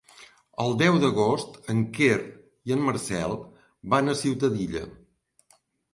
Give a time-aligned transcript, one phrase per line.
[0.63, 2.17] El deu d'agost en Quer
[2.71, 3.37] i en Marcel
[3.95, 4.87] van a Ciutadilla.